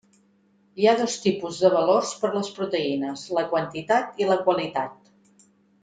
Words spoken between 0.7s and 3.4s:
Hi ha dos tipus de valors per a les proteïnes: